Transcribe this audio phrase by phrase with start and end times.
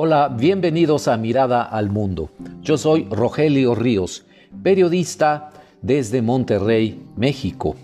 [0.00, 2.30] Hola, bienvenidos a Mirada al Mundo.
[2.62, 4.26] Yo soy Rogelio Ríos,
[4.62, 5.50] periodista
[5.82, 7.74] desde Monterrey, México.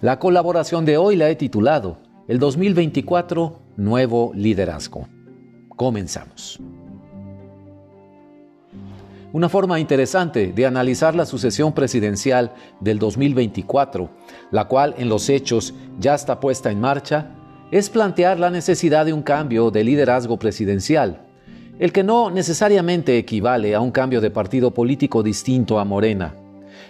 [0.00, 5.06] La colaboración de hoy la he titulado El 2024, Nuevo Liderazgo.
[5.68, 6.58] Comenzamos.
[9.34, 14.08] Una forma interesante de analizar la sucesión presidencial del 2024,
[14.50, 17.32] la cual en los hechos ya está puesta en marcha,
[17.70, 21.20] es plantear la necesidad de un cambio de liderazgo presidencial
[21.78, 26.34] el que no necesariamente equivale a un cambio de partido político distinto a Morena.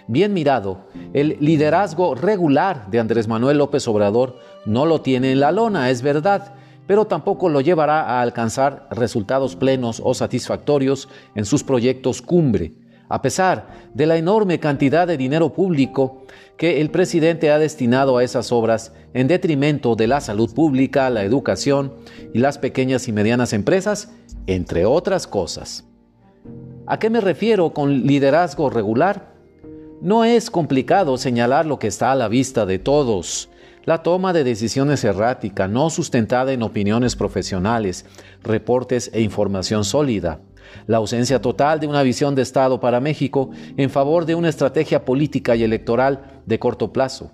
[0.07, 5.51] Bien mirado, el liderazgo regular de Andrés Manuel López Obrador no lo tiene en la
[5.51, 6.53] lona, es verdad,
[6.85, 12.73] pero tampoco lo llevará a alcanzar resultados plenos o satisfactorios en sus proyectos cumbre,
[13.15, 16.25] a pesar de la enorme cantidad de dinero público
[16.57, 21.23] que el presidente ha destinado a esas obras en detrimento de la salud pública, la
[21.23, 21.93] educación
[22.33, 24.11] y las pequeñas y medianas empresas
[24.47, 25.85] entre otras cosas.
[26.87, 29.31] ¿A qué me refiero con liderazgo regular?
[30.01, 33.49] No es complicado señalar lo que está a la vista de todos.
[33.85, 38.05] La toma de decisiones errática, no sustentada en opiniones profesionales,
[38.43, 40.41] reportes e información sólida.
[40.87, 45.05] La ausencia total de una visión de Estado para México en favor de una estrategia
[45.05, 47.31] política y electoral de corto plazo.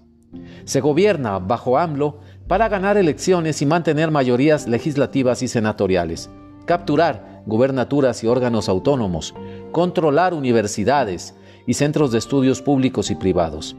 [0.65, 6.29] Se gobierna bajo AMLO para ganar elecciones y mantener mayorías legislativas y senatoriales
[6.65, 9.33] capturar gubernaturas y órganos autónomos,
[9.71, 11.35] controlar universidades
[11.67, 13.75] y centros de estudios públicos y privados.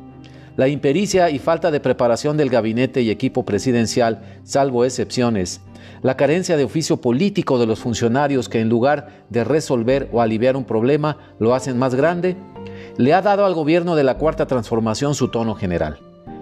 [0.57, 5.63] La impericia y falta de preparación del gabinete y equipo presidencial, salvo excepciones,
[6.03, 10.57] la carencia de oficio político de los funcionarios que en lugar de resolver o aliviar
[10.57, 12.37] un problema lo hacen más grande,
[12.99, 16.01] le ha dado al gobierno de la Cuarta Transformación su tono general.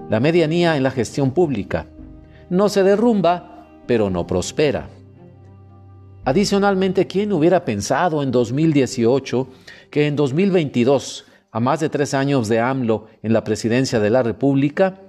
[0.08, 1.86] La medianía en la gestión pública.
[2.48, 4.88] No se derrumba, pero no prospera.
[6.24, 9.48] Adicionalmente, ¿quién hubiera pensado en 2018
[9.90, 14.22] que en 2022, a más de tres años de AMLO en la presidencia de la
[14.22, 15.00] República,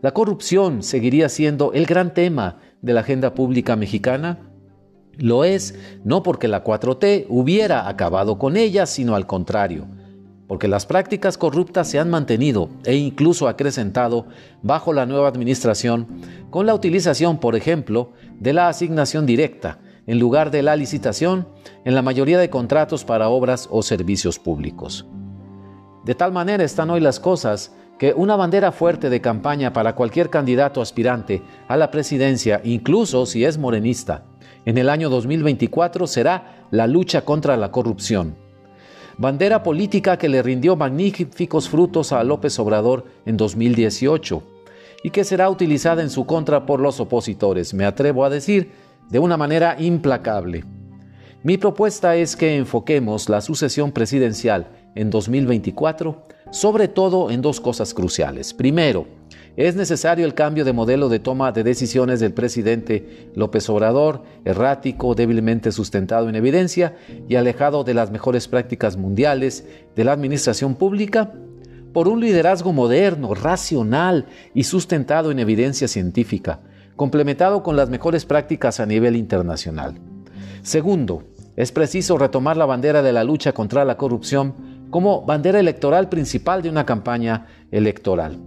[0.00, 4.38] la corrupción seguiría siendo el gran tema de la agenda pública mexicana?
[5.16, 9.86] Lo es no porque la 4T hubiera acabado con ella, sino al contrario,
[10.46, 14.26] porque las prácticas corruptas se han mantenido e incluso acrecentado
[14.62, 16.06] bajo la nueva administración
[16.50, 21.48] con la utilización, por ejemplo, de la asignación directa, en lugar de la licitación
[21.84, 25.04] en la mayoría de contratos para obras o servicios públicos.
[26.08, 30.30] De tal manera están hoy las cosas que una bandera fuerte de campaña para cualquier
[30.30, 34.24] candidato aspirante a la presidencia, incluso si es morenista,
[34.64, 38.36] en el año 2024 será la lucha contra la corrupción.
[39.18, 44.42] Bandera política que le rindió magníficos frutos a López Obrador en 2018
[45.02, 48.72] y que será utilizada en su contra por los opositores, me atrevo a decir,
[49.10, 50.64] de una manera implacable.
[51.42, 57.94] Mi propuesta es que enfoquemos la sucesión presidencial en 2024 sobre todo en dos cosas
[57.94, 58.54] cruciales.
[58.54, 59.06] Primero,
[59.56, 65.14] es necesario el cambio de modelo de toma de decisiones del presidente López Obrador, errático,
[65.14, 66.96] débilmente sustentado en evidencia
[67.28, 69.66] y alejado de las mejores prácticas mundiales
[69.96, 71.32] de la administración pública,
[71.92, 76.60] por un liderazgo moderno, racional y sustentado en evidencia científica,
[76.96, 79.98] complementado con las mejores prácticas a nivel internacional.
[80.62, 81.24] Segundo,
[81.56, 84.54] es preciso retomar la bandera de la lucha contra la corrupción
[84.90, 88.38] como bandera electoral principal de una campaña electoral.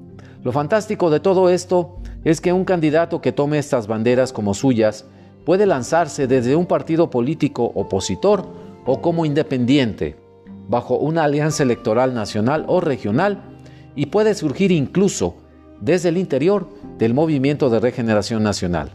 [0.44, 5.06] Lo fantástico de todo esto es que un candidato que tome estas banderas como suyas
[5.46, 8.48] puede lanzarse desde un partido político opositor
[8.86, 10.16] o como independiente,
[10.68, 13.44] bajo una alianza electoral nacional o regional,
[13.96, 15.36] y puede surgir incluso
[15.82, 18.92] desde el interior del movimiento de regeneración nacional.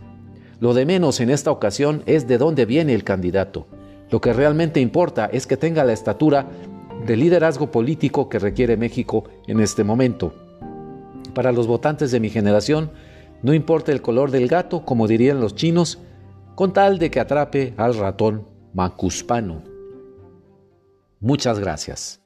[0.58, 3.66] Lo de menos en esta ocasión es de dónde viene el candidato.
[4.10, 6.46] Lo que realmente importa es que tenga la estatura
[7.04, 10.34] de liderazgo político que requiere México en este momento.
[11.34, 12.90] Para los votantes de mi generación,
[13.42, 15.98] no importa el color del gato, como dirían los chinos,
[16.54, 19.62] con tal de que atrape al ratón macuspano.
[21.20, 22.25] Muchas gracias.